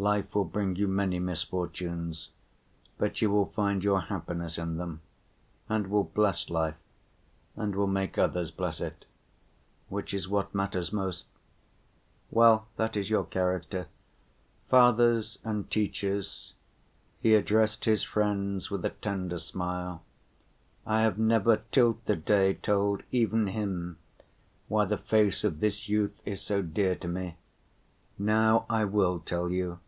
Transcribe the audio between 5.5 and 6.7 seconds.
and will bless